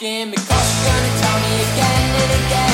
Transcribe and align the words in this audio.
asking 0.00 0.30
because 0.30 0.84
you're 0.84 0.92
gonna 0.92 1.20
tell 1.20 1.40
me 1.40 1.54
again 1.60 2.22
and 2.22 2.46
again. 2.46 2.68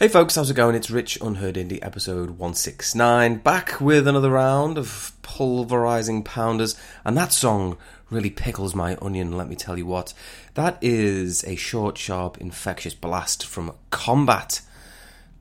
Hey 0.00 0.08
folks, 0.08 0.34
how's 0.34 0.50
it 0.50 0.54
going? 0.54 0.74
It's 0.74 0.90
Rich 0.90 1.18
Unheard 1.20 1.56
Indie 1.56 1.78
episode 1.82 2.30
169, 2.30 3.36
back 3.36 3.82
with 3.82 4.08
another 4.08 4.30
round 4.30 4.78
of 4.78 5.12
pulverizing 5.20 6.22
pounders, 6.22 6.74
and 7.04 7.18
that 7.18 7.34
song 7.34 7.76
really 8.10 8.30
pickles 8.30 8.74
my 8.74 8.96
onion, 9.00 9.36
let 9.36 9.48
me 9.48 9.56
tell 9.56 9.78
you 9.78 9.86
what. 9.86 10.12
That 10.54 10.78
is 10.80 11.44
a 11.44 11.56
short, 11.56 11.96
sharp, 11.96 12.38
infectious 12.38 12.94
blast 12.94 13.46
from 13.46 13.72
Kombat. 13.90 14.62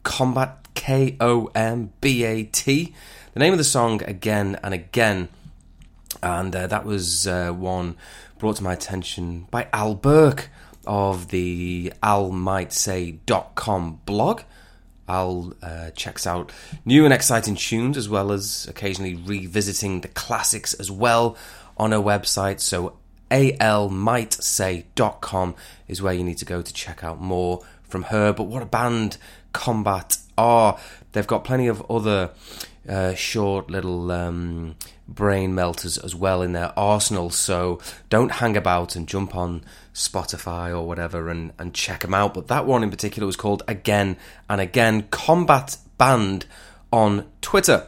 Kombat, 0.03 0.55
K 0.75 1.17
O 1.19 1.49
M 1.55 1.91
B 1.99 2.23
A 2.23 2.43
T. 2.43 2.93
The 3.33 3.39
name 3.39 3.53
of 3.53 3.57
the 3.57 3.63
song, 3.63 4.01
again 4.03 4.57
and 4.63 4.73
again, 4.73 5.29
and 6.23 6.55
uh, 6.55 6.67
that 6.67 6.85
was 6.85 7.27
uh, 7.27 7.51
one 7.51 7.95
brought 8.37 8.55
to 8.57 8.63
my 8.63 8.73
attention 8.73 9.47
by 9.51 9.67
Al 9.73 9.95
Burke 9.95 10.49
of 10.87 11.29
the 11.29 11.93
almightsay.com 12.01 13.99
blog. 14.05 14.41
Al 15.07 15.53
uh, 15.63 15.89
checks 15.91 16.27
out 16.27 16.51
new 16.85 17.03
and 17.03 17.13
exciting 17.13 17.55
tunes 17.55 17.97
as 17.97 18.07
well 18.07 18.31
as 18.31 18.67
occasionally 18.69 19.15
revisiting 19.15 20.01
the 20.01 20.07
classics 20.07 20.75
as 20.75 20.91
well 20.91 21.35
on 21.79 21.91
her 21.91 21.97
website. 21.97 22.59
So 22.59 22.97
almightsay.com 23.31 25.55
is 25.87 26.01
where 26.01 26.13
you 26.13 26.23
need 26.23 26.37
to 26.39 26.45
go 26.45 26.61
to 26.61 26.73
check 26.73 27.03
out 27.03 27.21
more 27.21 27.61
from 27.83 28.03
her. 28.03 28.31
But 28.33 28.43
what 28.43 28.61
a 28.61 28.67
band 28.67 29.17
Kombat 29.53 30.21
are! 30.37 30.77
They've 31.11 31.25
got 31.25 31.43
plenty 31.43 31.67
of 31.67 31.83
other 31.89 32.31
uh, 32.87 33.13
short 33.15 33.69
little 33.69 34.11
um, 34.11 34.75
brain 35.07 35.55
melters 35.55 35.97
as 35.97 36.15
well 36.15 36.41
in 36.41 36.53
their 36.53 36.77
arsenal. 36.77 37.29
So 37.29 37.79
don't 38.09 38.33
hang 38.33 38.55
about 38.55 38.95
and 38.95 39.07
jump 39.07 39.35
on 39.35 39.63
Spotify 39.93 40.69
or 40.69 40.87
whatever 40.87 41.29
and, 41.29 41.51
and 41.57 41.73
check 41.73 42.01
them 42.01 42.13
out. 42.13 42.33
But 42.33 42.47
that 42.47 42.65
one 42.65 42.83
in 42.83 42.91
particular 42.91 43.25
was 43.25 43.35
called 43.35 43.63
Again 43.67 44.17
and 44.49 44.61
Again 44.61 45.03
Kombat 45.03 45.77
Band 45.97 46.45
on 46.91 47.25
Twitter. 47.41 47.87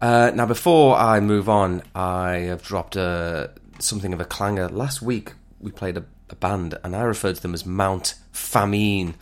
Uh, 0.00 0.30
now, 0.34 0.46
before 0.46 0.96
I 0.96 1.20
move 1.20 1.48
on, 1.48 1.82
I 1.94 2.32
have 2.48 2.62
dropped 2.62 2.96
a, 2.96 3.50
something 3.78 4.12
of 4.12 4.20
a 4.20 4.24
clanger. 4.24 4.68
Last 4.68 5.00
week 5.00 5.32
we 5.60 5.70
played 5.70 5.96
a, 5.96 6.04
a 6.30 6.36
band, 6.36 6.78
and 6.84 6.94
I 6.94 7.02
referred 7.02 7.36
to 7.36 7.42
them 7.42 7.54
as 7.54 7.64
Mount 7.64 8.14
Famine. 8.32 9.14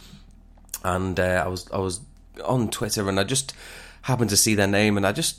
And 0.82 1.18
uh, 1.18 1.42
I 1.44 1.48
was 1.48 1.70
I 1.72 1.78
was 1.78 2.00
on 2.44 2.70
Twitter, 2.70 3.08
and 3.08 3.18
I 3.18 3.24
just 3.24 3.54
happened 4.02 4.30
to 4.30 4.36
see 4.36 4.54
their 4.54 4.66
name, 4.66 4.96
and 4.96 5.06
I 5.06 5.12
just 5.12 5.38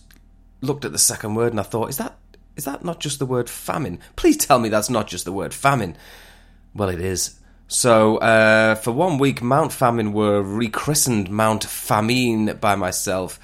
looked 0.62 0.86
at 0.86 0.92
the 0.92 0.98
second 0.98 1.36
word, 1.36 1.52
and 1.52 1.60
I 1.60 1.64
thought, 1.64 1.90
is 1.90 1.98
that 1.98 2.18
is 2.56 2.66
that 2.66 2.86
not 2.86 3.00
just 3.00 3.20
the 3.20 3.26
word 3.26 3.50
famine? 3.50 4.00
Please 4.16 4.38
tell 4.38 4.60
me 4.60 4.70
that's 4.70 4.90
not 4.90 5.08
just 5.08 5.26
the 5.26 5.32
word 5.34 5.54
famine. 5.54 5.98
Well, 6.74 6.90
it 6.90 7.02
is. 7.02 7.40
So, 7.68 8.18
uh, 8.18 8.76
for 8.76 8.92
one 8.92 9.18
week, 9.18 9.42
Mount 9.42 9.74
Famine 9.74 10.14
were 10.14 10.42
rechristened 10.42 11.30
Mount 11.30 11.64
Famine 11.64 12.58
by 12.58 12.76
myself. 12.76 13.40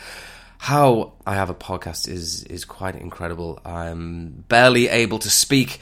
How 0.62 1.14
I 1.26 1.34
have 1.34 1.50
a 1.50 1.56
podcast 1.56 2.08
is 2.08 2.44
is 2.44 2.66
quite 2.66 2.96
incredible. 2.96 3.60
I'm 3.66 4.46
barely 4.48 4.90
able 4.90 5.18
to 5.18 5.30
speak, 5.32 5.80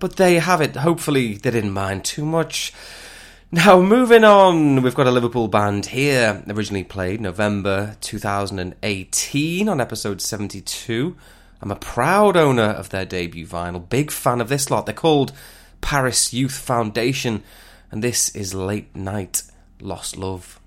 but 0.00 0.16
they 0.16 0.40
have 0.40 0.60
it. 0.60 0.74
Hopefully, 0.74 1.34
they 1.34 1.52
didn't 1.52 1.70
mind 1.70 2.04
too 2.04 2.26
much. 2.26 2.72
Now, 3.52 3.80
moving 3.80 4.24
on, 4.24 4.82
we've 4.82 4.96
got 4.96 5.06
a 5.06 5.12
Liverpool 5.12 5.46
band 5.46 5.86
here, 5.86 6.42
originally 6.48 6.82
played 6.82 7.20
November 7.20 7.96
2018 8.00 9.68
on 9.68 9.80
episode 9.80 10.20
72. 10.20 11.16
I'm 11.62 11.70
a 11.70 11.76
proud 11.76 12.36
owner 12.36 12.64
of 12.64 12.88
their 12.88 13.04
debut 13.04 13.46
vinyl, 13.46 13.88
big 13.88 14.10
fan 14.10 14.40
of 14.40 14.48
this 14.48 14.72
lot. 14.72 14.86
They're 14.86 14.92
called 14.92 15.32
Paris 15.80 16.34
Youth 16.34 16.58
Foundation, 16.58 17.44
and 17.92 18.02
this 18.02 18.34
is 18.34 18.54
Late 18.54 18.96
Night 18.96 19.44
Lost 19.80 20.16
Love. 20.16 20.58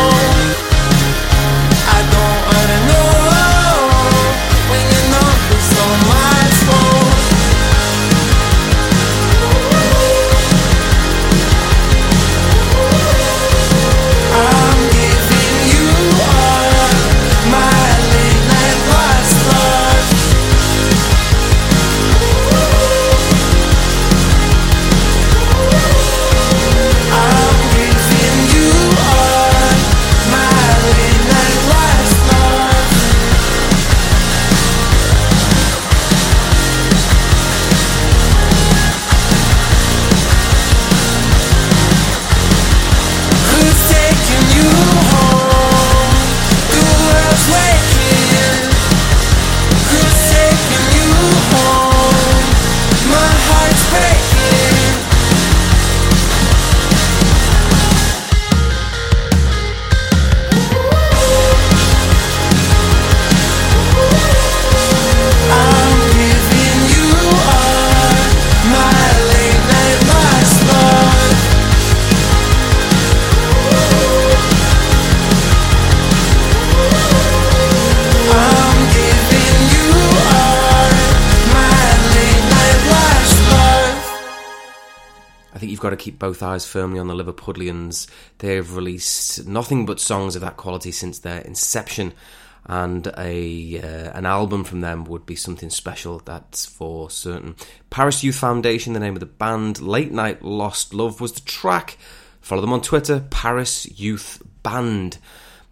know 0.00 0.49
eyes 86.42 86.66
firmly 86.66 86.98
on 86.98 87.08
the 87.08 87.14
Liverpudlians. 87.14 88.08
They've 88.38 88.74
released 88.74 89.46
nothing 89.46 89.86
but 89.86 90.00
songs 90.00 90.34
of 90.34 90.42
that 90.42 90.56
quality 90.56 90.92
since 90.92 91.18
their 91.18 91.40
inception, 91.40 92.12
and 92.66 93.06
a 93.18 93.80
uh, 93.80 94.16
an 94.16 94.26
album 94.26 94.64
from 94.64 94.80
them 94.80 95.04
would 95.04 95.26
be 95.26 95.36
something 95.36 95.70
special. 95.70 96.20
That's 96.24 96.66
for 96.66 97.10
certain. 97.10 97.56
Paris 97.90 98.22
Youth 98.22 98.36
Foundation, 98.36 98.92
the 98.92 99.00
name 99.00 99.14
of 99.14 99.20
the 99.20 99.26
band. 99.26 99.80
Late 99.80 100.12
Night 100.12 100.42
Lost 100.42 100.94
Love 100.94 101.20
was 101.20 101.32
the 101.32 101.40
track. 101.40 101.98
Follow 102.40 102.60
them 102.60 102.72
on 102.72 102.80
Twitter, 102.80 103.26
Paris 103.30 103.86
Youth 103.98 104.42
Band. 104.62 105.18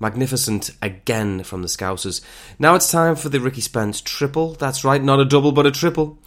Magnificent 0.01 0.71
again 0.81 1.43
from 1.43 1.63
the 1.63 1.69
Scousers. 1.69 2.21
Now 2.59 2.77
it's 2.77 2.91
time 2.91 3.17
for 3.17 3.29
the 3.29 3.41
Ricky 3.41 3.61
Spence 3.61 4.01
triple. 4.01 4.53
That's 4.53 4.85
right, 4.85 5.03
not 5.03 5.19
a 5.19 5.25
double, 5.25 5.51
but 5.51 5.67
a 5.67 5.73
triple. 5.73 6.21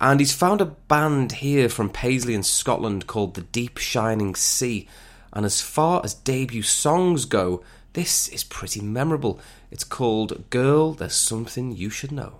And 0.00 0.18
he's 0.18 0.32
found 0.32 0.62
a 0.62 0.66
band 0.66 1.32
here 1.32 1.68
from 1.68 1.90
Paisley 1.90 2.34
in 2.34 2.42
Scotland 2.42 3.06
called 3.06 3.34
The 3.34 3.42
Deep 3.42 3.76
Shining 3.76 4.34
Sea. 4.34 4.88
And 5.32 5.44
as 5.44 5.60
far 5.60 6.00
as 6.02 6.14
debut 6.14 6.62
songs 6.62 7.26
go, 7.26 7.62
this 7.92 8.26
is 8.28 8.42
pretty 8.42 8.80
memorable. 8.80 9.38
It's 9.70 9.84
called 9.84 10.48
Girl, 10.48 10.94
There's 10.94 11.14
Something 11.14 11.72
You 11.76 11.90
Should 11.90 12.12
Know. 12.12 12.36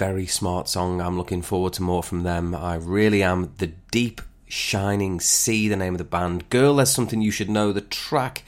Very, 0.00 0.24
smart 0.24 0.66
song. 0.66 0.98
I'm 1.02 1.18
looking 1.18 1.42
forward 1.42 1.74
to 1.74 1.82
more 1.82 2.02
from 2.02 2.22
them. 2.22 2.54
I 2.54 2.76
really 2.76 3.22
am. 3.22 3.52
The 3.58 3.66
Deep 3.66 4.22
Shining 4.46 5.20
Sea, 5.20 5.68
the 5.68 5.76
name 5.76 5.92
of 5.92 5.98
the 5.98 6.04
band. 6.04 6.48
Girl, 6.48 6.76
there's 6.76 6.88
something 6.88 7.20
you 7.20 7.30
should 7.30 7.50
know. 7.50 7.70
The 7.70 7.82
track. 7.82 8.42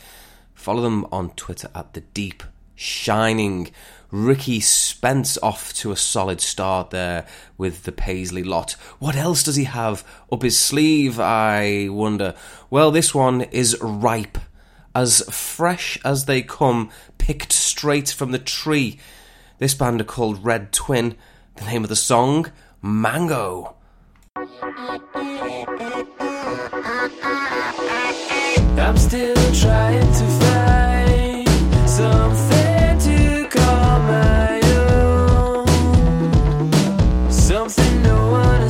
Follow 0.54 0.80
them 0.80 1.06
on 1.12 1.28
Twitter 1.32 1.68
at 1.74 1.92
The 1.92 2.00
Deep 2.00 2.42
Shining. 2.74 3.70
Ricky 4.10 4.60
Spence 4.60 5.36
off 5.42 5.74
to 5.74 5.92
a 5.92 5.96
solid 5.96 6.40
start 6.40 6.88
there 6.88 7.26
with 7.58 7.82
the 7.82 7.92
Paisley 7.92 8.42
lot. 8.42 8.72
What 8.98 9.14
else 9.14 9.42
does 9.42 9.56
he 9.56 9.64
have 9.64 10.08
up 10.32 10.40
his 10.40 10.58
sleeve, 10.58 11.20
I 11.20 11.90
wonder? 11.90 12.34
Well, 12.70 12.90
this 12.90 13.14
one 13.14 13.42
is 13.42 13.78
ripe. 13.82 14.38
As 14.94 15.20
fresh 15.30 15.98
as 16.02 16.24
they 16.24 16.40
come, 16.40 16.88
picked 17.18 17.52
straight 17.52 18.08
from 18.08 18.32
the 18.32 18.38
tree. 18.38 18.98
This 19.58 19.74
band 19.74 20.00
are 20.00 20.04
called 20.04 20.42
Red 20.42 20.72
Twin. 20.72 21.14
The 21.56 21.64
name 21.66 21.82
of 21.84 21.88
the 21.90 21.96
song, 21.96 22.50
Mango. 22.80 23.74
I'm 28.78 28.96
still 28.96 29.52
trying 29.54 30.12
to 30.20 30.26
find 30.42 31.48
something 31.88 32.98
to 32.98 33.48
call 33.48 33.98
my 34.00 34.60
own. 34.76 35.66
Something 37.30 38.02
no 38.02 38.30
one 38.30 38.61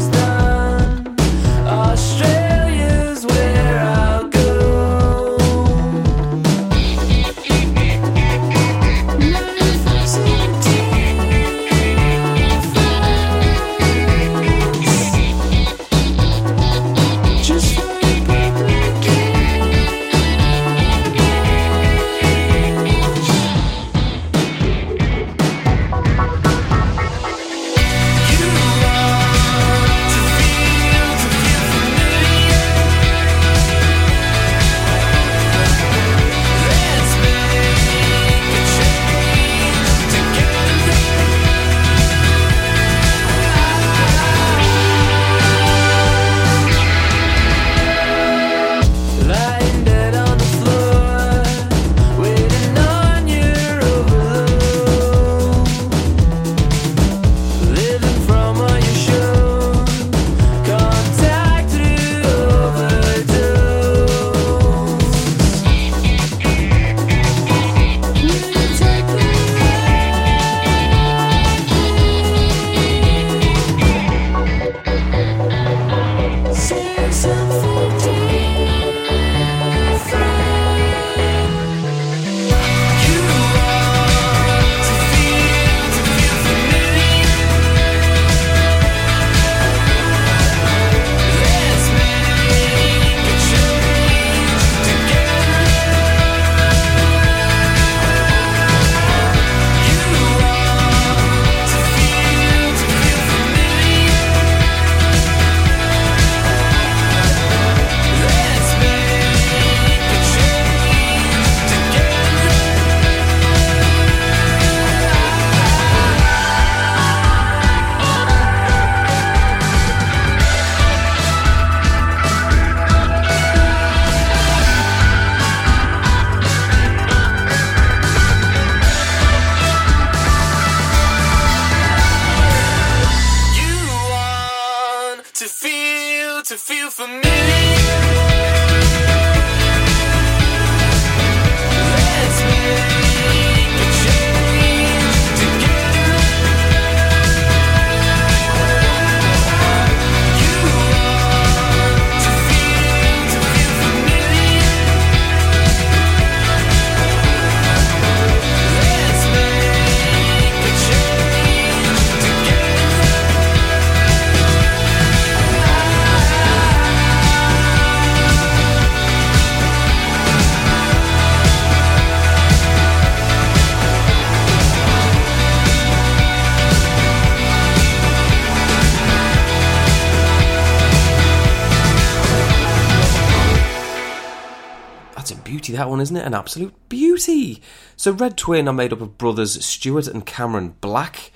one, 185.88 186.00
isn't 186.00 186.16
it? 186.16 186.26
An 186.26 186.34
absolute 186.34 186.74
beauty. 186.88 187.62
So, 187.96 188.12
Red 188.12 188.36
Twin 188.36 188.68
are 188.68 188.74
made 188.74 188.92
up 188.92 189.00
of 189.00 189.18
brothers 189.18 189.64
Stuart 189.64 190.08
and 190.08 190.24
Cameron 190.24 190.74
Black, 190.80 191.32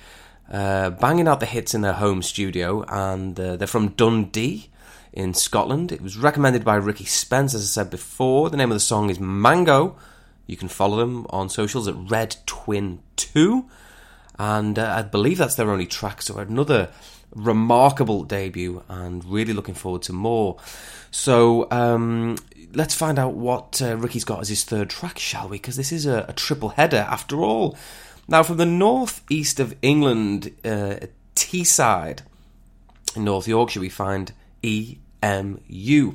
uh, 0.51 0.91
banging 0.91 1.27
out 1.27 1.39
the 1.39 1.45
hits 1.45 1.73
in 1.73 1.81
their 1.81 1.93
home 1.93 2.21
studio, 2.21 2.83
and 2.87 3.39
uh, 3.39 3.55
they're 3.55 3.67
from 3.67 3.89
Dundee 3.89 4.69
in 5.13 5.33
Scotland. 5.33 5.91
It 5.91 6.01
was 6.01 6.17
recommended 6.17 6.63
by 6.63 6.75
Ricky 6.75 7.05
Spence, 7.05 7.53
as 7.53 7.63
I 7.63 7.65
said 7.65 7.89
before. 7.89 8.49
The 8.49 8.57
name 8.57 8.71
of 8.71 8.75
the 8.75 8.79
song 8.79 9.09
is 9.09 9.19
Mango. 9.19 9.97
You 10.45 10.57
can 10.57 10.67
follow 10.67 10.97
them 10.97 11.25
on 11.29 11.49
socials 11.49 11.87
at 11.87 11.95
Red 11.97 12.37
Twin 12.45 12.99
2. 13.17 13.65
And 14.39 14.77
uh, 14.77 14.93
I 14.97 15.01
believe 15.01 15.39
that's 15.39 15.55
their 15.55 15.71
only 15.71 15.87
track, 15.87 16.21
so 16.21 16.37
another 16.37 16.89
remarkable 17.35 18.23
debut, 18.23 18.83
and 18.87 19.25
really 19.25 19.53
looking 19.53 19.75
forward 19.75 20.03
to 20.03 20.13
more. 20.13 20.57
So 21.11 21.67
um, 21.71 22.37
let's 22.77 22.93
find 22.93 23.17
out 23.17 23.33
what 23.33 23.81
uh, 23.81 23.97
Ricky's 23.97 24.23
got 24.23 24.39
as 24.39 24.49
his 24.49 24.63
third 24.63 24.89
track, 24.89 25.17
shall 25.17 25.49
we? 25.49 25.57
Because 25.57 25.75
this 25.75 25.91
is 25.91 26.05
a, 26.05 26.25
a, 26.29 26.33
triple 26.33 26.69
header 26.69 27.07
after 27.09 27.41
all. 27.41 27.75
Now, 28.27 28.43
from 28.43 28.57
the 28.57 28.67
northeast 28.67 29.59
of 29.59 29.75
England, 29.81 30.53
uh, 30.63 30.97
Teesside, 31.35 32.19
in 33.15 33.23
North 33.23 33.47
Yorkshire, 33.47 33.79
we 33.79 33.89
find 33.89 34.31
EMU. 34.63 36.13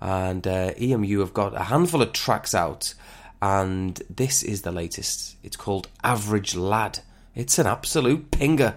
And 0.00 0.46
uh, 0.46 0.72
EMU 0.80 1.20
have 1.20 1.32
got 1.32 1.54
a 1.54 1.64
handful 1.64 2.02
of 2.02 2.12
tracks 2.12 2.56
out, 2.56 2.94
and 3.40 4.02
this 4.10 4.42
is 4.42 4.62
the 4.62 4.72
latest. 4.72 5.36
It's 5.44 5.56
called 5.56 5.88
Average 6.02 6.56
Lad. 6.56 7.00
It's 7.36 7.58
an 7.58 7.68
absolute 7.68 8.32
pinger. 8.32 8.76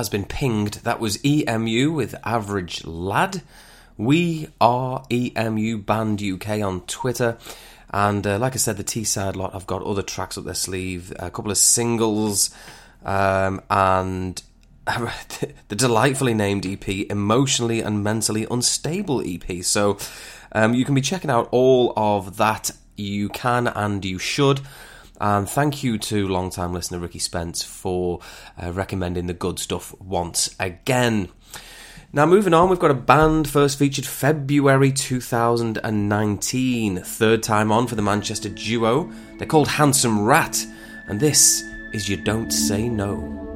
Has 0.00 0.08
been 0.08 0.24
pinged. 0.24 0.74
That 0.84 0.98
was 0.98 1.22
EMU 1.22 1.92
with 1.92 2.14
Average 2.24 2.86
Lad. 2.86 3.42
We 3.98 4.48
are 4.58 5.04
EMU 5.10 5.76
Band 5.76 6.22
UK 6.22 6.62
on 6.62 6.80
Twitter. 6.86 7.36
And 7.90 8.26
uh, 8.26 8.38
like 8.38 8.54
I 8.54 8.56
said, 8.56 8.78
the 8.78 8.82
Teesside 8.82 9.36
lot 9.36 9.52
have 9.52 9.66
got 9.66 9.82
other 9.82 10.00
tracks 10.00 10.38
up 10.38 10.44
their 10.44 10.54
sleeve, 10.54 11.12
a 11.18 11.30
couple 11.30 11.50
of 11.50 11.58
singles, 11.58 12.48
um, 13.04 13.60
and 13.68 14.42
the 15.68 15.76
delightfully 15.76 16.32
named 16.32 16.64
EP, 16.64 16.88
Emotionally 16.88 17.82
and 17.82 18.02
Mentally 18.02 18.46
Unstable 18.50 19.22
EP. 19.26 19.62
So 19.62 19.98
um, 20.52 20.72
you 20.72 20.86
can 20.86 20.94
be 20.94 21.02
checking 21.02 21.28
out 21.28 21.46
all 21.52 21.92
of 21.94 22.38
that. 22.38 22.70
You 22.96 23.28
can 23.28 23.66
and 23.66 24.02
you 24.02 24.18
should. 24.18 24.62
And 25.20 25.48
thank 25.48 25.84
you 25.84 25.98
to 25.98 26.26
long-time 26.26 26.72
listener 26.72 26.98
Ricky 26.98 27.18
Spence 27.18 27.62
for 27.62 28.20
uh, 28.60 28.72
recommending 28.72 29.26
the 29.26 29.34
good 29.34 29.58
stuff 29.58 29.94
once 30.00 30.54
again. 30.58 31.28
Now, 32.12 32.26
moving 32.26 32.54
on, 32.54 32.70
we've 32.70 32.80
got 32.80 32.90
a 32.90 32.94
band 32.94 33.48
first 33.48 33.78
featured 33.78 34.06
February 34.06 34.90
2019. 34.90 37.02
Third 37.02 37.42
time 37.42 37.70
on 37.70 37.86
for 37.86 37.94
the 37.94 38.02
Manchester 38.02 38.48
duo. 38.48 39.12
They're 39.38 39.46
called 39.46 39.68
Handsome 39.68 40.24
Rat, 40.24 40.66
and 41.06 41.20
this 41.20 41.62
is 41.92 42.08
You 42.08 42.16
Don't 42.16 42.50
Say 42.50 42.88
No. 42.88 43.49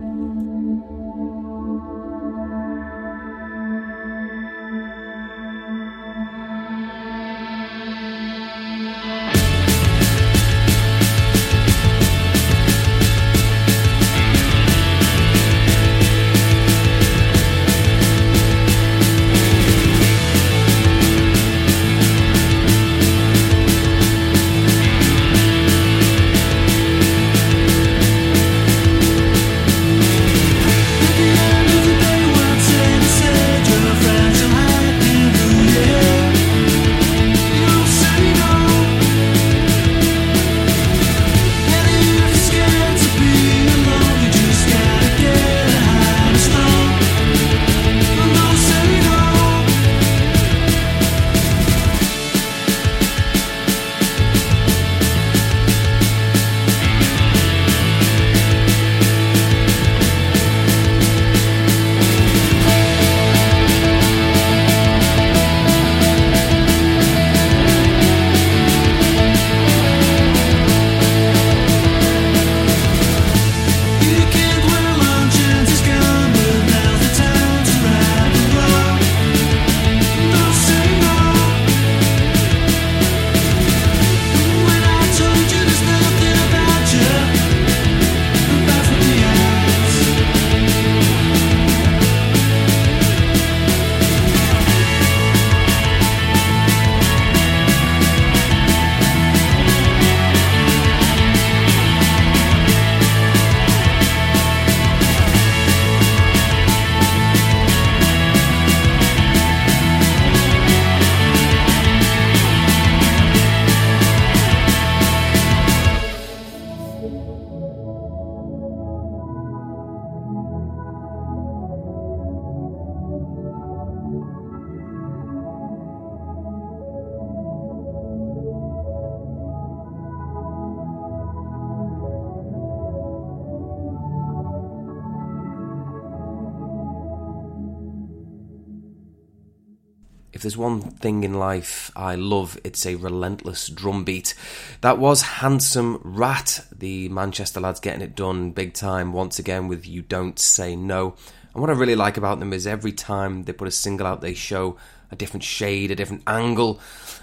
If 140.35 140.43
there's 140.43 140.57
one 140.57 140.81
thing 140.81 141.23
in 141.23 141.35
life 141.35 141.93
I 141.95 142.17
love, 142.17 142.59
it's 142.65 142.85
a 142.87 142.97
relentless 142.97 143.69
drum 143.69 144.03
beat. 144.03 144.35
That 144.81 144.99
was 144.99 145.23
Handsome 145.23 146.01
Rat, 146.03 146.67
the 146.77 147.09
Manchester 147.09 147.61
lads 147.61 147.79
getting 147.79 148.03
it 148.03 148.17
done 148.17 148.51
big 148.51 148.75
time 148.75 149.13
once 149.13 149.39
again 149.39 149.69
with 149.69 149.87
You 149.87 150.03
Don't 150.03 150.37
Say 150.41 150.75
No. 150.75 151.15
And 151.53 151.61
what 151.61 151.71
I 151.71 151.75
really 151.75 151.95
like 151.95 152.17
about 152.17 152.41
them 152.41 152.53
is 152.53 152.67
every 152.67 152.91
time 152.91 153.45
they 153.45 153.53
put 153.53 153.69
a 153.69 153.71
single 153.71 154.09
out, 154.09 154.23
they 154.23 154.35
show 154.35 154.77
a 155.13 155.15
different 155.15 155.45
shade, 155.45 155.93
a 155.93 155.95
different 155.95 156.25
angle, 156.27 156.81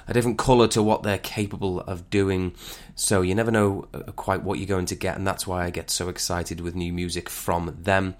a 0.07 0.13
different 0.13 0.37
colour 0.37 0.69
to 0.69 0.81
what 0.81 1.03
they're 1.03 1.17
capable 1.17 1.81
of 1.81 2.09
doing. 2.09 2.55
So 2.95 3.21
you 3.21 3.35
never 3.35 3.51
know 3.51 3.89
uh, 3.93 4.03
quite 4.13 4.41
what 4.41 4.57
you're 4.57 4.67
going 4.67 4.85
to 4.85 4.95
get, 4.95 5.17
and 5.17 5.27
that's 5.27 5.45
why 5.45 5.65
I 5.65 5.69
get 5.69 5.89
so 5.89 6.07
excited 6.07 6.61
with 6.61 6.75
new 6.75 6.93
music 6.93 7.29
from 7.29 7.77
them. 7.77 8.15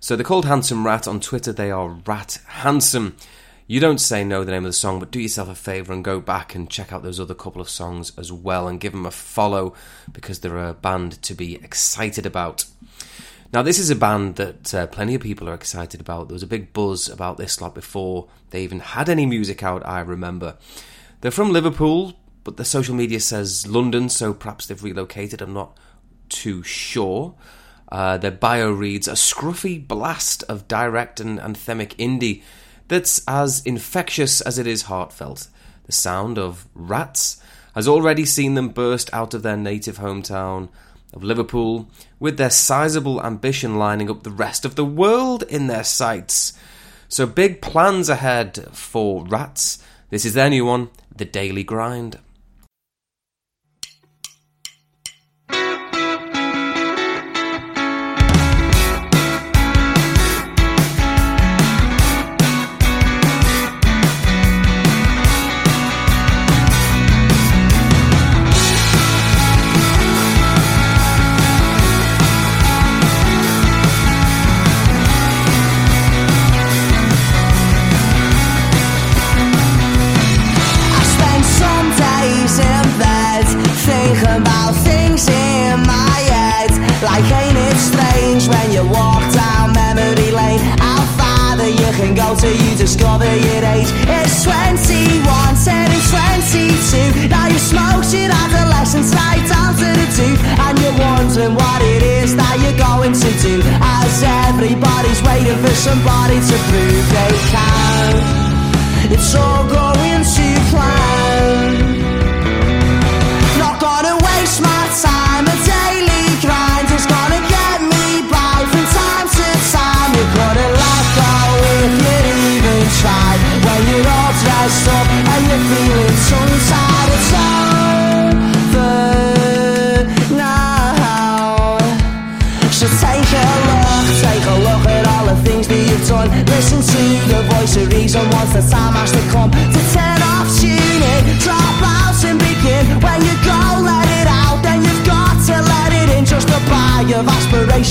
So 0.00 0.16
they're 0.16 0.24
called 0.24 0.46
Handsome 0.46 0.84
Rat. 0.84 1.06
On 1.06 1.20
Twitter, 1.20 1.52
they 1.52 1.70
are 1.70 1.90
Rat 1.90 2.40
Handsome. 2.48 3.14
You 3.66 3.80
don't 3.80 3.98
say 3.98 4.24
no, 4.24 4.44
the 4.44 4.50
name 4.50 4.64
of 4.64 4.68
the 4.70 4.72
song, 4.72 4.98
but 4.98 5.10
do 5.10 5.20
yourself 5.20 5.48
a 5.48 5.54
favour 5.54 5.92
and 5.92 6.04
go 6.04 6.20
back 6.20 6.54
and 6.54 6.68
check 6.68 6.92
out 6.92 7.02
those 7.02 7.20
other 7.20 7.34
couple 7.34 7.60
of 7.60 7.70
songs 7.70 8.12
as 8.18 8.32
well 8.32 8.66
and 8.66 8.80
give 8.80 8.92
them 8.92 9.06
a 9.06 9.10
follow 9.10 9.74
because 10.12 10.40
they're 10.40 10.68
a 10.68 10.74
band 10.74 11.22
to 11.22 11.34
be 11.34 11.54
excited 11.56 12.26
about. 12.26 12.64
Now, 13.52 13.62
this 13.62 13.78
is 13.78 13.90
a 13.90 13.96
band 13.96 14.36
that 14.36 14.74
uh, 14.74 14.86
plenty 14.88 15.14
of 15.14 15.20
people 15.20 15.48
are 15.48 15.54
excited 15.54 16.00
about. 16.00 16.28
There 16.28 16.34
was 16.34 16.42
a 16.42 16.48
big 16.48 16.72
buzz 16.72 17.08
about 17.08 17.36
this 17.36 17.60
lot 17.60 17.74
before 17.74 18.28
they 18.50 18.62
even 18.62 18.80
had 18.80 19.08
any 19.08 19.26
music 19.26 19.62
out, 19.62 19.86
I 19.86 20.00
remember. 20.00 20.56
They're 21.20 21.30
from 21.30 21.50
Liverpool, 21.50 22.14
but 22.44 22.56
the 22.56 22.64
social 22.64 22.94
media 22.94 23.20
says 23.20 23.66
London, 23.66 24.08
so 24.08 24.34
perhaps 24.34 24.66
they've 24.66 24.82
relocated. 24.82 25.40
I'm 25.40 25.52
not 25.52 25.78
too 26.28 26.62
sure. 26.62 27.34
Uh, 27.90 28.16
their 28.16 28.30
bio 28.30 28.72
reads 28.72 29.06
a 29.06 29.12
scruffy 29.12 29.86
blast 29.86 30.42
of 30.44 30.66
direct 30.66 31.20
and 31.20 31.38
anthemic 31.38 31.94
indie 31.96 32.42
that's 32.88 33.22
as 33.26 33.62
infectious 33.64 34.40
as 34.40 34.58
it 34.58 34.66
is 34.66 34.82
heartfelt. 34.82 35.48
The 35.84 35.92
sound 35.92 36.38
of 36.38 36.66
rats 36.74 37.42
has 37.74 37.88
already 37.88 38.24
seen 38.24 38.54
them 38.54 38.68
burst 38.68 39.12
out 39.12 39.34
of 39.34 39.42
their 39.42 39.56
native 39.56 39.98
hometown 39.98 40.68
of 41.12 41.22
Liverpool, 41.22 41.88
with 42.18 42.38
their 42.38 42.50
sizable 42.50 43.22
ambition 43.22 43.76
lining 43.76 44.10
up 44.10 44.22
the 44.22 44.30
rest 44.30 44.64
of 44.64 44.76
the 44.76 44.84
world 44.84 45.42
in 45.44 45.66
their 45.66 45.84
sights. 45.84 46.54
So 47.08 47.26
big 47.26 47.60
plans 47.60 48.08
ahead 48.08 48.68
for 48.72 49.24
Rats. 49.26 49.82
This 50.08 50.24
is 50.24 50.34
their 50.34 50.48
new 50.48 50.64
one, 50.64 50.88
The 51.14 51.26
Daily 51.26 51.64
Grind. 51.64 52.18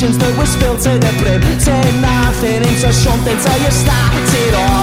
Aspirations 0.01 0.17
that 0.17 0.37
was 0.37 0.55
filled 0.55 0.79
to 0.79 0.97
the 0.97 1.11
brim. 1.21 1.41
Turn 1.59 2.01
nothing 2.01 2.63
into 2.63 2.91
something 2.93 3.37
till 3.37 3.59
you 3.61 3.71
start 3.71 4.13
it 4.13 4.53
all 4.55 4.80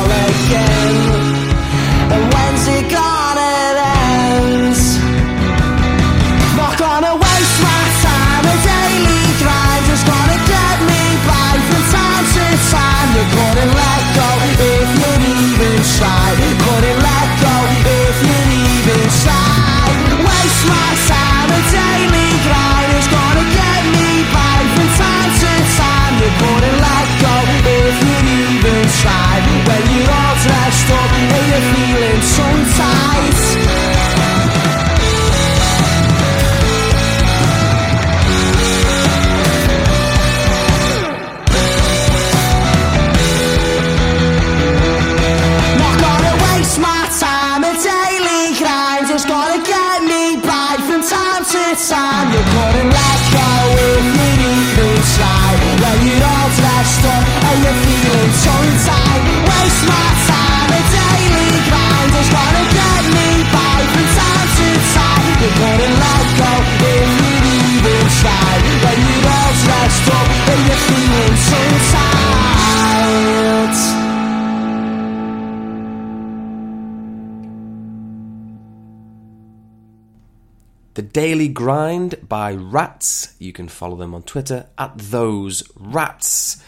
Daily 81.12 81.48
Grind 81.48 82.16
by 82.28 82.52
Rats. 82.52 83.34
You 83.38 83.52
can 83.52 83.68
follow 83.68 83.96
them 83.96 84.14
on 84.14 84.22
Twitter 84.22 84.66
at 84.76 84.96
those 84.98 85.62
rats. 85.76 86.62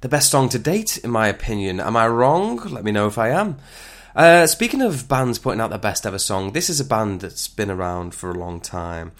The 0.00 0.08
best 0.08 0.30
song 0.30 0.48
to 0.50 0.58
date, 0.58 0.98
in 0.98 1.10
my 1.10 1.28
opinion. 1.28 1.80
Am 1.80 1.96
I 1.96 2.08
wrong? 2.08 2.56
Let 2.56 2.84
me 2.84 2.92
know 2.92 3.06
if 3.06 3.18
I 3.18 3.30
am. 3.30 3.58
Uh, 4.14 4.46
speaking 4.46 4.80
of 4.80 5.08
bands 5.08 5.38
putting 5.38 5.60
out 5.60 5.70
their 5.70 5.78
best 5.78 6.06
ever 6.06 6.18
song, 6.18 6.52
this 6.52 6.70
is 6.70 6.80
a 6.80 6.84
band 6.84 7.20
that's 7.20 7.48
been 7.48 7.70
around 7.70 8.14
for 8.14 8.30
a 8.30 8.38
long 8.38 8.60
time. 8.60 9.12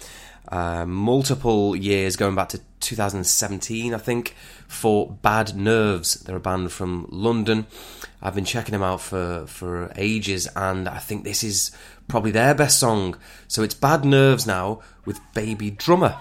Uh, 0.49 0.85
multiple 0.85 1.75
years, 1.75 2.15
going 2.15 2.35
back 2.35 2.49
to 2.49 2.61
2017, 2.79 3.93
I 3.93 3.97
think, 3.97 4.35
for 4.67 5.11
Bad 5.21 5.55
Nerves. 5.55 6.15
They're 6.15 6.37
a 6.37 6.39
band 6.39 6.71
from 6.71 7.07
London. 7.09 7.67
I've 8.21 8.35
been 8.35 8.45
checking 8.45 8.71
them 8.71 8.83
out 8.83 9.01
for, 9.01 9.45
for 9.45 9.91
ages, 9.95 10.47
and 10.55 10.87
I 10.87 10.99
think 10.99 11.23
this 11.23 11.43
is 11.43 11.71
probably 12.07 12.31
their 12.31 12.55
best 12.55 12.79
song. 12.79 13.17
So 13.47 13.63
it's 13.63 13.73
Bad 13.73 14.05
Nerves 14.05 14.47
now 14.47 14.81
with 15.05 15.19
Baby 15.33 15.71
Drummer. 15.71 16.17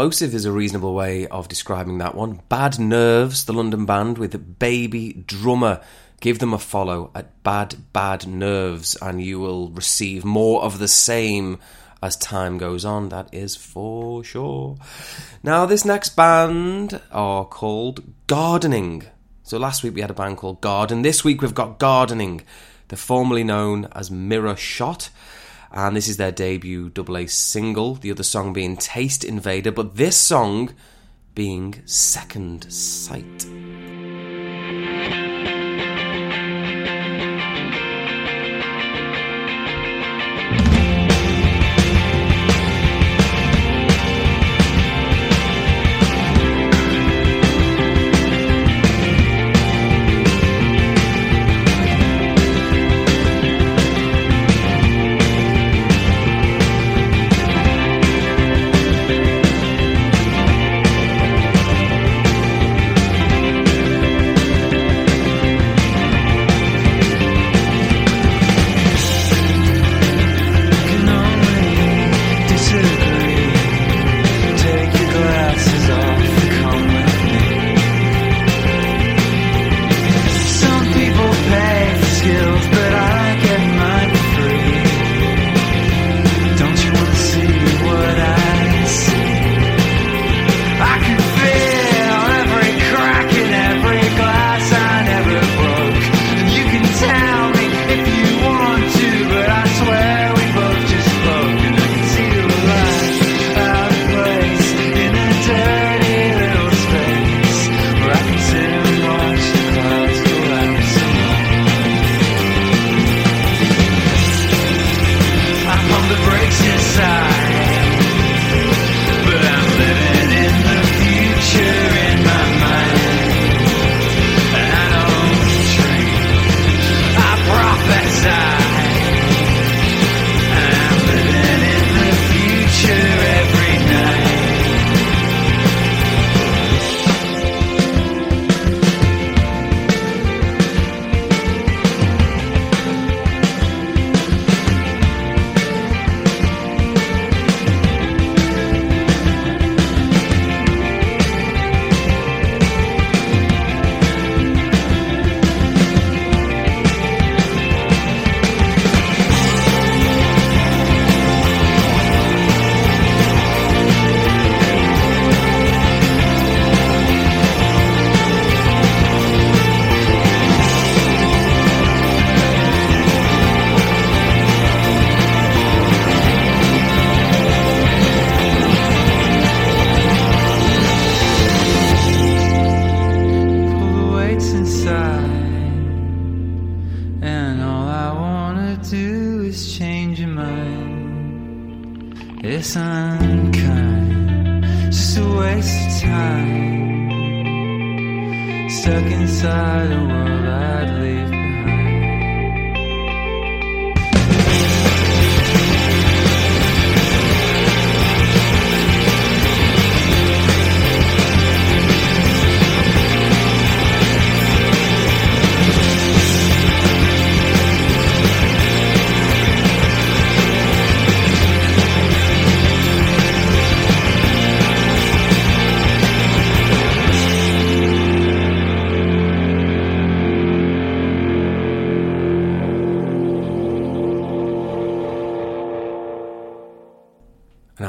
Explosive 0.00 0.34
is 0.34 0.46
a 0.46 0.52
reasonable 0.52 0.94
way 0.94 1.26
of 1.26 1.46
describing 1.46 1.98
that 1.98 2.14
one. 2.14 2.40
Bad 2.48 2.78
Nerves, 2.78 3.44
the 3.44 3.52
London 3.52 3.84
band 3.84 4.16
with 4.16 4.58
Baby 4.58 5.12
Drummer. 5.12 5.82
Give 6.22 6.38
them 6.38 6.54
a 6.54 6.58
follow 6.58 7.10
at 7.14 7.42
Bad 7.42 7.92
Bad 7.92 8.26
Nerves, 8.26 8.96
and 9.02 9.22
you 9.22 9.38
will 9.40 9.68
receive 9.68 10.24
more 10.24 10.62
of 10.62 10.78
the 10.78 10.88
same 10.88 11.58
as 12.02 12.16
time 12.16 12.56
goes 12.56 12.82
on. 12.82 13.10
That 13.10 13.28
is 13.30 13.56
for 13.56 14.24
sure. 14.24 14.78
Now, 15.42 15.66
this 15.66 15.84
next 15.84 16.16
band 16.16 16.98
are 17.12 17.44
called 17.44 18.02
Gardening. 18.26 19.04
So 19.42 19.58
last 19.58 19.82
week 19.82 19.94
we 19.94 20.00
had 20.00 20.10
a 20.10 20.14
band 20.14 20.38
called 20.38 20.62
Garden. 20.62 21.02
This 21.02 21.24
week 21.24 21.42
we've 21.42 21.52
got 21.52 21.78
Gardening. 21.78 22.40
They're 22.88 22.96
formerly 22.96 23.44
known 23.44 23.86
as 23.92 24.10
Mirror 24.10 24.56
Shot 24.56 25.10
and 25.72 25.96
this 25.96 26.08
is 26.08 26.16
their 26.16 26.32
debut 26.32 26.90
double 26.90 27.16
A 27.16 27.26
single. 27.26 27.94
The 27.94 28.10
other 28.10 28.22
song 28.22 28.52
being 28.52 28.76
Taste 28.76 29.24
Invader, 29.24 29.70
but 29.70 29.96
this 29.96 30.16
song 30.16 30.74
being 31.34 31.82
Second 31.86 32.72
Sight. 32.72 33.46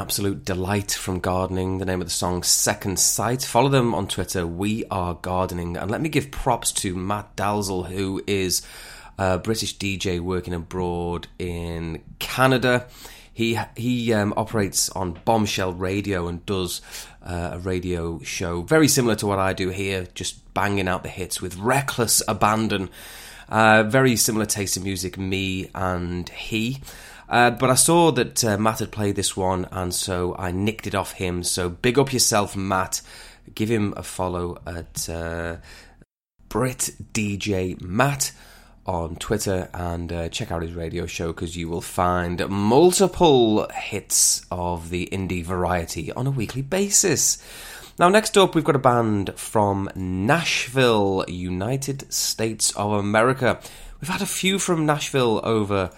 Absolute 0.02 0.44
delight 0.44 0.90
from 0.90 1.20
gardening. 1.20 1.78
The 1.78 1.84
name 1.84 2.00
of 2.00 2.08
the 2.08 2.12
song, 2.12 2.42
Second 2.42 2.98
Sight. 2.98 3.44
Follow 3.44 3.68
them 3.68 3.94
on 3.94 4.08
Twitter. 4.08 4.44
We 4.44 4.84
are 4.90 5.14
gardening, 5.14 5.76
and 5.76 5.88
let 5.92 6.00
me 6.00 6.08
give 6.08 6.32
props 6.32 6.72
to 6.72 6.96
Matt 6.96 7.36
Dalzell, 7.36 7.86
who 7.86 8.20
is 8.26 8.62
a 9.16 9.38
British 9.38 9.78
DJ 9.78 10.18
working 10.18 10.54
abroad 10.54 11.28
in 11.38 12.02
Canada. 12.18 12.88
He 13.32 13.56
he 13.76 14.12
um, 14.12 14.34
operates 14.36 14.90
on 14.90 15.20
Bombshell 15.24 15.74
Radio 15.74 16.26
and 16.26 16.44
does 16.46 16.80
uh, 17.24 17.50
a 17.52 17.58
radio 17.60 18.20
show 18.24 18.62
very 18.62 18.88
similar 18.88 19.14
to 19.14 19.26
what 19.28 19.38
I 19.38 19.52
do 19.52 19.68
here, 19.68 20.08
just 20.14 20.52
banging 20.52 20.88
out 20.88 21.04
the 21.04 21.10
hits 21.10 21.40
with 21.40 21.56
reckless 21.58 22.24
abandon. 22.26 22.90
Uh, 23.48 23.84
very 23.84 24.16
similar 24.16 24.46
taste 24.46 24.76
in 24.76 24.82
music, 24.82 25.16
me 25.16 25.70
and 25.76 26.28
he. 26.28 26.80
Uh, 27.32 27.50
but 27.50 27.70
I 27.70 27.76
saw 27.76 28.12
that 28.12 28.44
uh, 28.44 28.58
Matt 28.58 28.80
had 28.80 28.92
played 28.92 29.16
this 29.16 29.34
one, 29.34 29.66
and 29.72 29.94
so 29.94 30.36
I 30.38 30.52
nicked 30.52 30.86
it 30.86 30.94
off 30.94 31.12
him. 31.12 31.42
So 31.42 31.70
big 31.70 31.98
up 31.98 32.12
yourself, 32.12 32.54
Matt. 32.54 33.00
Give 33.54 33.70
him 33.70 33.94
a 33.96 34.02
follow 34.02 34.60
at 34.66 35.08
uh, 35.08 35.56
Brit 36.50 36.90
DJ 37.14 37.80
Matt 37.80 38.32
on 38.84 39.16
Twitter 39.16 39.70
and 39.72 40.12
uh, 40.12 40.28
check 40.28 40.52
out 40.52 40.60
his 40.60 40.74
radio 40.74 41.06
show 41.06 41.28
because 41.28 41.56
you 41.56 41.70
will 41.70 41.80
find 41.80 42.46
multiple 42.50 43.66
hits 43.72 44.44
of 44.50 44.90
the 44.90 45.08
indie 45.10 45.42
variety 45.42 46.12
on 46.12 46.26
a 46.26 46.30
weekly 46.30 46.62
basis. 46.62 47.42
Now, 47.98 48.10
next 48.10 48.36
up, 48.36 48.54
we've 48.54 48.62
got 48.62 48.76
a 48.76 48.80
band 48.80 49.38
from 49.38 49.88
Nashville, 49.94 51.24
United 51.28 52.12
States 52.12 52.72
of 52.72 52.92
America. 52.92 53.58
We've 54.02 54.10
had 54.10 54.20
a 54.20 54.26
few 54.26 54.58
from 54.58 54.84
Nashville 54.84 55.40
over 55.44 55.90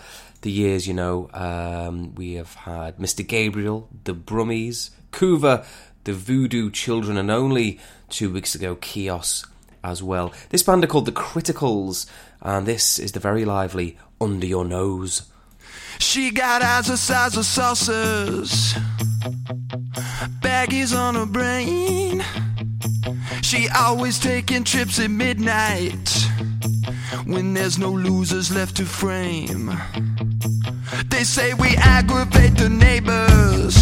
the 0.44 0.52
years, 0.52 0.86
you 0.86 0.92
know, 0.92 1.30
um, 1.32 2.14
we 2.16 2.34
have 2.34 2.52
had 2.54 2.98
Mr. 2.98 3.26
Gabriel, 3.26 3.88
the 4.04 4.14
Brummies, 4.14 4.90
Kuva, 5.10 5.64
the 6.04 6.12
Voodoo 6.12 6.70
Children, 6.70 7.16
and 7.16 7.30
only 7.30 7.80
two 8.10 8.30
weeks 8.30 8.54
ago, 8.54 8.76
Kios 8.76 9.46
as 9.82 10.02
well. 10.02 10.34
This 10.50 10.62
band 10.62 10.84
are 10.84 10.86
called 10.86 11.06
the 11.06 11.12
Criticals, 11.12 12.04
and 12.42 12.66
this 12.66 12.98
is 12.98 13.12
the 13.12 13.20
very 13.20 13.46
lively 13.46 13.96
Under 14.20 14.46
Your 14.46 14.66
Nose. 14.66 15.22
She 15.98 16.30
got 16.30 16.60
eyes 16.60 16.88
the 16.88 16.98
size 16.98 17.38
of 17.38 17.46
saucers, 17.46 18.74
baggies 20.42 20.94
on 20.94 21.14
her 21.14 21.24
brain. 21.24 22.22
She 23.40 23.66
always 23.70 24.18
taking 24.18 24.64
trips 24.64 25.00
at 25.00 25.10
midnight 25.10 26.28
when 27.24 27.54
there's 27.54 27.78
no 27.78 27.90
losers 27.90 28.54
left 28.54 28.76
to 28.76 28.84
frame. 28.84 29.72
They 31.10 31.24
say 31.24 31.54
we 31.54 31.76
aggravate 31.76 32.56
the 32.56 32.68
neighbors. 32.68 33.73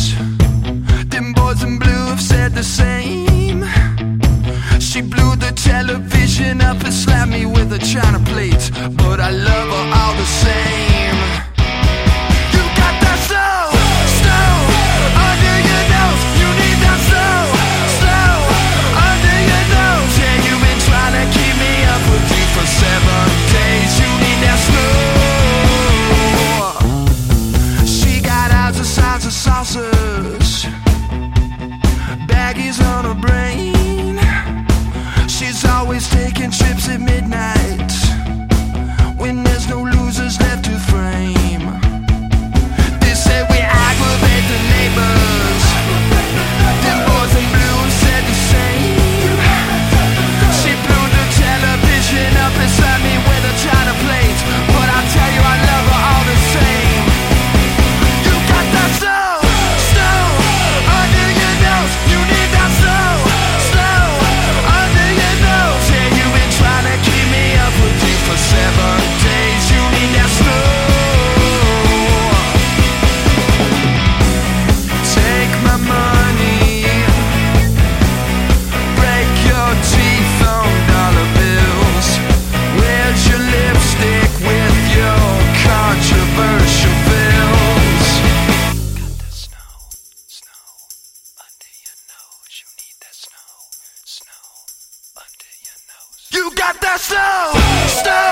Got 96.55 96.81
that 96.81 97.01
snow, 97.01 97.53
snow 97.89 98.32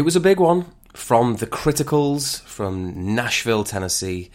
It 0.00 0.04
was 0.04 0.16
a 0.16 0.20
big 0.20 0.40
one 0.40 0.64
from 0.94 1.36
the 1.36 1.46
Criticals 1.46 2.40
from 2.44 3.14
Nashville, 3.14 3.64
Tennessee. 3.64 4.30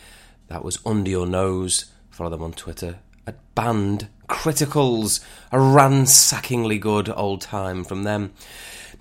That 0.47 0.63
was 0.63 0.77
Under 0.85 1.09
Your 1.09 1.25
Nose. 1.25 1.85
Follow 2.11 2.29
them 2.29 2.43
on 2.43 2.53
Twitter 2.53 2.99
at 3.25 3.55
Band 3.55 4.07
Criticals. 4.29 5.21
A 5.51 5.57
ransackingly 5.57 6.79
good 6.79 7.09
old 7.09 7.41
time 7.41 7.83
from 7.83 8.03
them. 8.03 8.33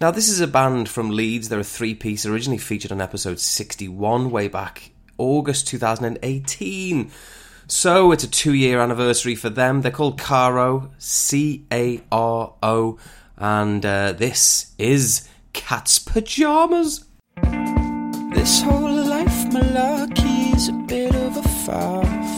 Now, 0.01 0.11
this 0.11 0.31
is 0.31 0.41
a 0.41 0.47
band 0.47 0.89
from 0.89 1.11
Leeds. 1.11 1.51
They're 1.51 1.61
a 1.61 1.65
three 1.65 1.95
piece, 1.95 2.25
originally 2.25 2.57
featured 2.57 2.93
on 2.93 3.03
episode 3.03 3.41
61 3.41 4.31
way 4.31 4.49
back 4.49 4.91
August 5.19 5.69
2018. 5.69 7.11
So 7.67 8.11
it's 8.11 8.25
a 8.25 8.31
two 8.31 8.55
year 8.55 8.81
anniversary 8.81 9.35
for 9.35 9.51
them. 9.51 9.83
They're 9.83 9.93
called 9.93 10.19
Caro, 10.19 10.93
C 10.97 11.67
A 11.71 12.01
R 12.11 12.55
O, 12.62 12.99
and 13.37 13.85
uh, 13.85 14.12
this 14.12 14.73
is 14.79 15.29
Cat's 15.55 15.98
Pajamas. 16.00 17.05
This 18.34 18.61
whole 18.61 19.05
life 19.14 19.46
malarkey 19.55 20.55
is 20.55 20.68
a 20.68 20.72
bit 20.72 21.14
of 21.14 21.36
a 21.36 21.42
farce. 21.64 22.36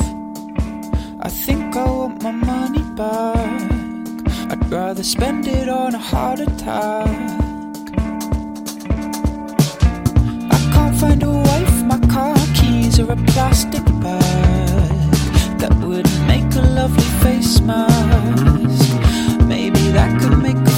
I 1.20 1.28
think 1.28 1.74
I 1.74 1.84
want 1.84 2.22
my 2.22 2.30
money 2.30 2.84
back. 2.94 4.52
I'd 4.52 4.70
rather 4.70 5.02
spend 5.02 5.48
it 5.48 5.68
on 5.68 5.94
a 5.94 5.98
heart 5.98 6.40
attack. 6.40 7.08
I 10.56 10.58
can't 10.74 10.96
find 11.00 11.22
a 11.22 11.30
wife, 11.30 11.82
my 11.84 11.98
car 12.14 12.36
keys 12.54 13.00
are 13.00 13.10
a 13.10 13.16
plastic 13.32 13.84
bag 14.04 15.10
that 15.58 15.74
would 15.80 16.08
make 16.28 16.54
a 16.54 16.66
lovely 16.80 17.10
face 17.24 17.60
mask. 17.60 18.94
Maybe 19.46 19.80
that 19.98 20.20
could 20.20 20.38
make 20.38 20.75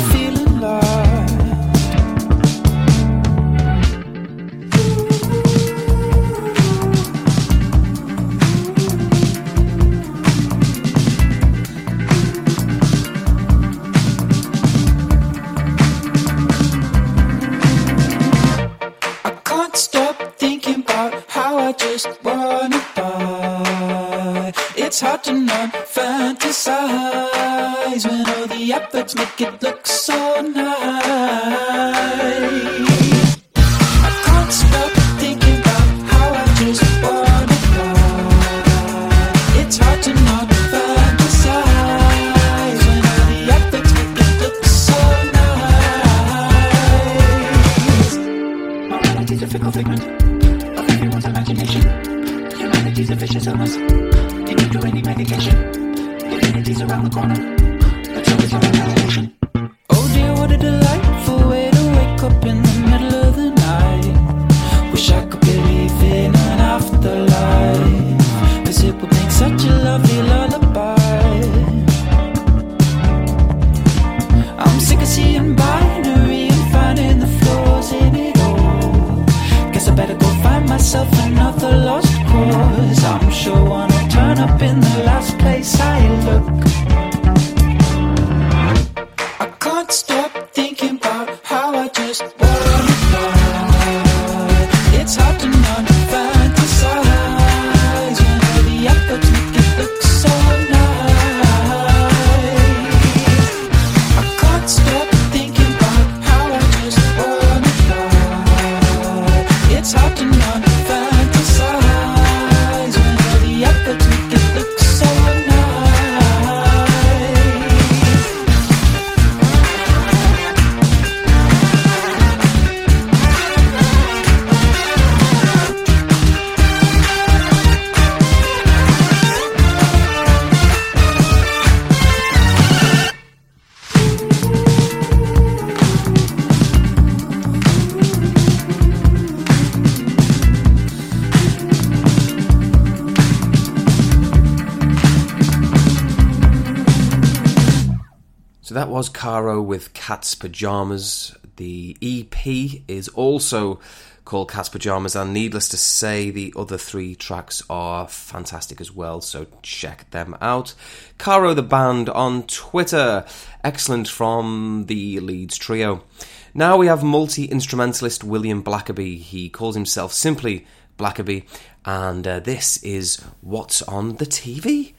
with 149.57 149.95
Cat's 149.95 150.35
Pajamas. 150.35 151.35
The 151.57 151.97
EP 152.03 152.47
is 152.87 153.09
also 153.09 153.81
called 154.29 154.51
Cat's 154.51 154.69
Pajamas, 154.69 155.17
and 155.17 155.33
needless 155.33 155.71
to 155.71 155.79
say, 155.79 156.31
the 156.31 156.53
other 156.55 156.77
three 156.77 157.15
tracks 157.15 157.63
are 157.71 158.07
fantastic 158.07 158.79
as 158.79 158.93
well, 158.93 159.23
so 159.23 159.47
check 159.63 160.11
them 160.11 160.37
out. 160.43 160.75
Caro 161.17 161.55
the 161.55 161.63
band 161.63 162.11
on 162.11 162.43
Twitter, 162.43 163.25
excellent 163.65 164.07
from 164.07 164.85
the 164.87 165.19
Leeds 165.21 165.57
trio. 165.57 166.05
Now 166.53 166.77
we 166.77 166.89
have 166.89 167.03
multi 167.03 167.47
instrumentalist 167.47 168.23
William 168.23 168.63
Blackaby. 168.63 169.19
He 169.19 169.49
calls 169.49 169.75
himself 169.75 170.13
simply 170.13 170.67
Blackaby, 170.99 171.45
and 171.87 172.27
uh, 172.27 172.41
this 172.41 172.83
is 172.83 173.17
What's 173.41 173.81
on 173.83 174.17
the 174.17 174.27
TV? 174.27 174.93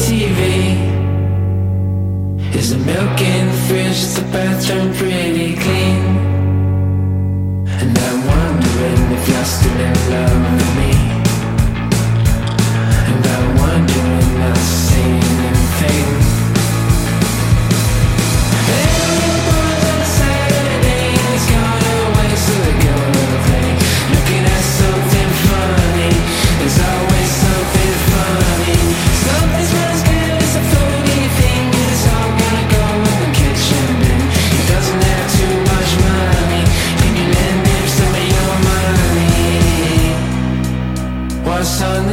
TV? 0.00 0.40
Is 2.54 2.70
the 2.70 2.78
milk 2.78 3.20
in 3.20 3.46
the 3.46 3.58
fridge? 3.66 4.00
Is 4.06 4.16
the 4.16 4.22
bathroom 4.32 4.92
pretty 4.94 5.54
clean? 5.56 6.02
And 7.78 7.98
I'm 8.06 8.18
wondering 8.32 9.02
if 9.16 9.28
you're 9.28 9.50
still 9.56 9.80
in 9.88 9.96
love 10.12 10.38
with 10.56 10.72
me. 10.78 10.92
And 13.10 13.26
I'm 13.34 13.48
wondering, 13.62 14.38
not 14.40 14.89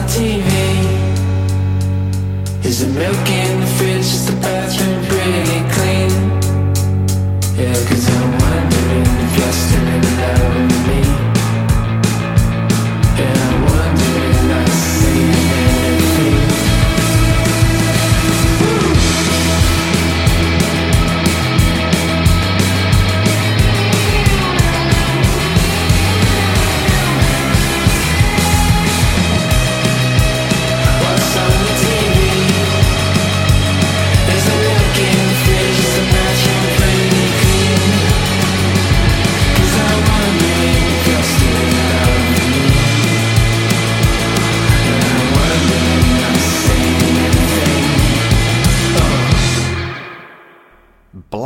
TV? 0.08 0.52
Is 2.64 2.80
the 2.80 2.88
milk 3.00 3.30
in 3.30 3.60
the 3.60 3.68
fridge? 3.78 4.10
Is 4.18 4.26
the 4.28 4.36
bathroom 4.40 5.06
pretty 5.06 5.60
clean? 5.76 6.12
Yeah, 7.60 7.74
cause 7.88 8.06
I'm 8.16 8.32
wondering 8.40 9.08
if 9.24 9.38
you're 9.38 9.52
still 9.52 9.88
in 9.88 10.02
love 10.22 10.37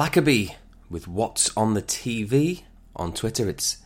Blackaby 0.01 0.55
with 0.89 1.07
What's 1.07 1.55
on 1.55 1.75
the 1.75 1.81
TV 1.83 2.63
on 2.95 3.13
Twitter. 3.13 3.47
It's 3.47 3.77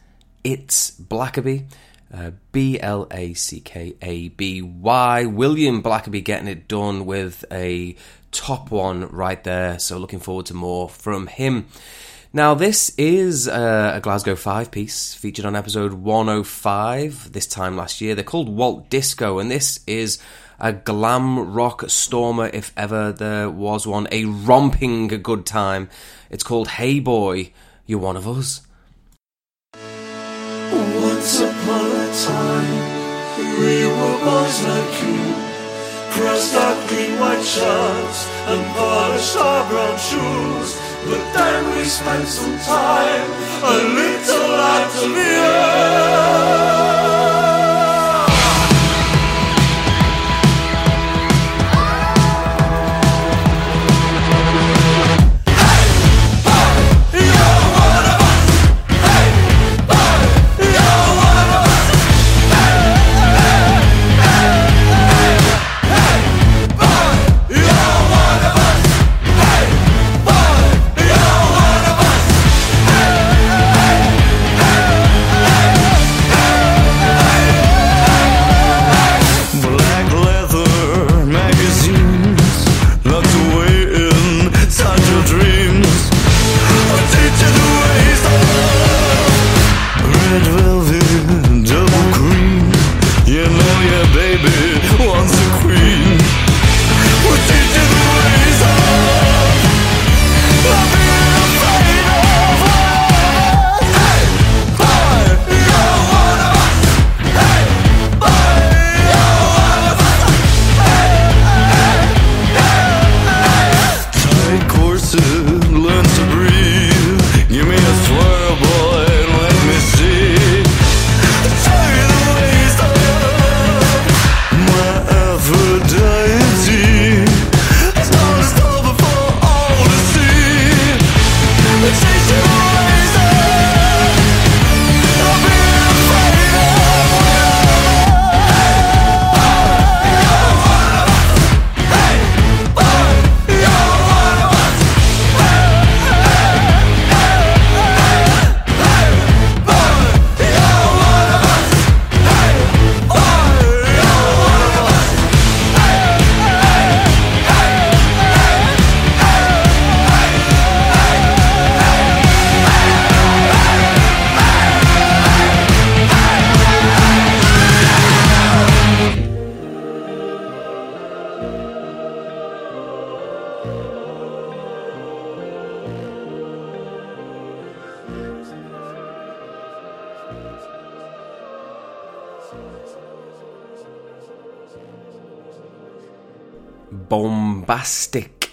it's 0.46 0.92
Blackaby, 0.92 1.66
uh, 2.14 2.32
B 2.54 2.80
L 2.80 3.06
A 3.12 3.34
C 3.34 3.60
K 3.60 3.98
A 4.02 4.30
B 4.30 4.62
Y. 4.62 5.26
William 5.26 5.84
Blackaby 5.84 6.24
getting 6.24 6.48
it 6.48 6.70
done 6.70 7.06
with 7.06 7.44
a 7.52 7.98
top 8.32 8.72
one 8.72 9.10
right 9.10 9.44
there. 9.44 9.78
So 9.78 9.98
looking 9.98 10.22
forward 10.22 10.46
to 10.46 10.54
more 10.54 10.88
from 10.88 11.28
him. 11.28 11.68
Now, 12.32 12.54
this 12.54 12.94
is 12.98 13.50
uh, 13.50 13.92
a 13.96 14.00
Glasgow 14.00 14.36
5 14.36 14.72
piece 14.72 15.14
featured 15.14 15.46
on 15.46 15.56
episode 15.56 15.94
105 15.94 17.34
this 17.34 17.48
time 17.48 17.76
last 17.76 18.00
year. 18.00 18.16
They're 18.16 18.24
called 18.24 18.48
Walt 18.48 18.90
Disco, 18.90 19.40
and 19.40 19.52
this 19.52 19.82
is 19.86 20.20
a 20.60 20.74
glam 20.74 21.54
rock 21.54 21.84
stormer 21.90 22.50
if 22.54 22.72
ever 22.78 23.12
there 23.12 23.50
was 23.50 23.86
one. 23.86 24.08
A 24.12 24.26
romping 24.26 25.08
good 25.08 25.46
time. 25.46 25.90
It's 26.30 26.44
called 26.44 26.70
Hey 26.70 27.00
Boy, 27.00 27.52
You're 27.86 28.00
One 28.00 28.18
of 28.18 28.28
Us. 28.28 28.62
Once 29.74 31.40
upon 31.40 31.86
a 31.92 32.12
time, 32.26 33.60
we 33.60 33.86
were 33.86 34.18
boys 34.24 34.64
like 34.64 35.04
you. 35.04 35.36
Crossed 36.12 36.56
our 36.56 36.88
clean 36.88 37.20
white 37.20 37.44
shirts 37.44 38.30
and 38.48 38.66
polished 38.76 39.36
our 39.36 39.70
brown 39.70 39.98
shoes. 39.98 40.80
But 41.06 41.34
then 41.34 41.78
we 41.78 41.84
spent 41.84 42.28
some 42.28 42.58
time 42.60 43.32
a 43.64 43.78
little 43.94 44.56
out 44.56 45.04
of. 45.04 45.12
Hey! 45.14 46.85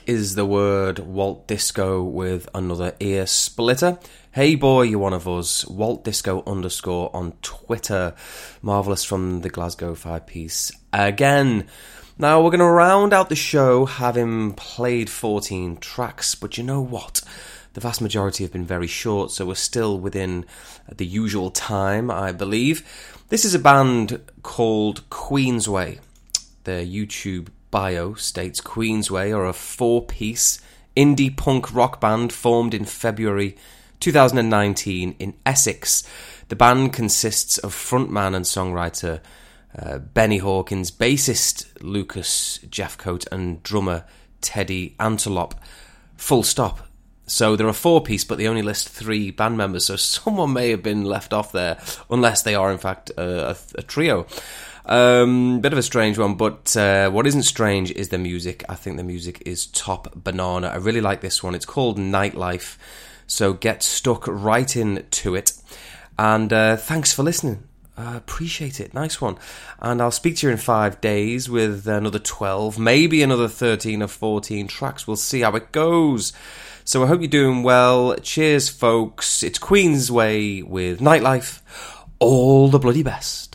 Is 0.07 0.35
the 0.35 0.47
word. 0.47 0.99
Walt 0.99 1.47
Disco 1.47 2.03
with 2.03 2.49
another 2.55 2.95
ear 3.01 3.27
splitter. 3.27 3.99
Hey 4.33 4.55
boy, 4.55 4.83
you're 4.83 4.99
one 4.99 5.13
of 5.13 5.29
us. 5.29 5.67
Walt 5.67 6.05
Disco 6.05 6.43
underscore 6.47 7.15
on 7.15 7.33
Twitter. 7.43 8.15
Marvelous 8.63 9.05
from 9.05 9.41
the 9.41 9.49
Glasgow 9.49 9.95
Five 9.95 10.27
Piece 10.27 10.73
again. 10.93 11.67
Now 12.19 12.41
we're 12.41 12.51
going 12.51 12.61
to 12.61 12.67
round 12.67 13.13
out 13.13 13.29
the 13.29 13.37
show 13.37 13.85
having 13.87 14.53
played 14.55 15.09
14 15.09 15.79
tracks, 15.79 16.35
but 16.35 16.59
you 16.59 16.65
know 16.65 16.81
what? 16.81 17.23
The 17.75 17.81
vast 17.81 18.01
majority 18.01 18.45
have 18.45 18.53
been 18.53 18.67
very 18.67 18.87
short, 18.87 19.31
so 19.31 19.47
we're 19.47 19.55
still 19.55 19.99
within 19.99 20.45
the 20.95 21.07
usual 21.07 21.51
time, 21.51 22.11
I 22.11 22.33
believe. 22.33 22.87
This 23.29 23.45
is 23.45 23.55
a 23.55 23.59
band 23.59 24.21
called 24.43 25.09
Queensway. 25.09 25.99
Their 26.65 26.85
YouTube 26.85 27.49
bio 27.73 28.15
states 28.15 28.61
Queensway 28.61 29.37
are 29.37 29.47
a 29.47 29.53
four 29.53 30.07
piece 30.07 30.61
indie 30.97 31.37
punk 31.37 31.75
rock 31.75 32.01
band 32.01 32.33
formed 32.33 32.75
in 32.75 32.85
February 32.85 33.57
2019 33.99 35.17
in 35.19 35.35
Essex. 35.45 36.05
The 36.49 36.55
band 36.55 36.93
consists 36.93 37.59
of 37.59 37.75
frontman 37.75 38.37
and 38.37 38.45
songwriter 38.45 39.21
uh, 39.77 39.99
Benny 39.99 40.39
Hawkins, 40.39 40.91
bassist 40.91 41.67
Lucas 41.81 42.59
Jeffcoat, 42.69 43.27
and 43.33 43.63
drummer 43.63 44.05
Teddy 44.43 44.95
Antelope. 45.01 45.55
Full 46.17 46.43
stop. 46.43 46.87
So 47.27 47.57
there 47.57 47.69
are 47.69 47.73
four 47.73 48.03
piece, 48.03 48.25
but 48.25 48.37
they 48.37 48.49
only 48.49 48.63
list 48.63 48.89
three 48.89 49.31
band 49.31 49.57
members, 49.57 49.87
so 49.87 49.97
someone 49.97 50.53
may 50.53 50.71
have 50.71 50.83
been 50.83 51.05
left 51.05 51.33
off 51.33 51.53
there, 51.53 51.79
unless 52.11 52.43
they 52.43 52.55
are 52.55 52.71
in 52.71 52.79
fact 52.79 53.11
a, 53.17 53.51
a, 53.51 53.57
a 53.77 53.83
trio. 53.83 54.27
Um, 54.85 55.61
bit 55.61 55.73
of 55.73 55.79
a 55.79 55.83
strange 55.83 56.19
one, 56.19 56.35
but 56.35 56.77
uh, 56.77 57.11
what 57.11 57.27
isn't 57.27 57.45
strange 57.45 57.91
is 57.93 58.09
the 58.09 58.19
music. 58.19 58.65
I 58.69 58.75
think 58.75 58.97
the 58.97 59.05
music 59.05 59.43
is 59.47 59.67
top 59.67 60.13
banana. 60.15 60.69
I 60.69 60.77
really 60.77 61.01
like 61.01 61.21
this 61.21 61.43
one. 61.43 61.55
It's 61.55 61.67
called 61.67 61.99
Nightlife, 61.99 62.77
so 63.27 63.53
get 63.53 63.83
stuck 63.83 64.27
right 64.27 64.75
into 64.77 65.35
it. 65.35 65.53
And 66.19 66.53
uh, 66.53 66.77
thanks 66.77 67.13
for 67.13 67.23
listening. 67.23 67.65
I 67.97 68.17
appreciate 68.17 68.81
it. 68.81 68.95
Nice 68.95 69.21
one. 69.21 69.37
And 69.79 70.01
I'll 70.01 70.11
speak 70.11 70.37
to 70.37 70.47
you 70.47 70.53
in 70.53 70.59
five 70.59 71.01
days 71.01 71.49
with 71.49 71.87
another 71.87 72.19
12, 72.19 72.79
maybe 72.79 73.23
another 73.23 73.49
13 73.49 74.03
or 74.03 74.09
14 74.09 74.67
tracks. 74.67 75.07
We'll 75.07 75.17
see 75.17 75.41
how 75.41 75.55
it 75.57 75.73
goes. 75.73 76.33
So 76.85 77.05
I 77.05 77.07
hope 77.07 77.21
you're 77.21 77.29
doing 77.29 77.63
well. 77.63 78.17
Cheers, 78.17 78.69
folks. 78.69 79.43
It's 79.43 79.59
Queensway 79.59 80.65
with 80.65 81.01
Nightlife. 81.01 81.61
All 82.19 82.69
the 82.69 82.79
bloody 82.79 83.03
best. 83.03 83.52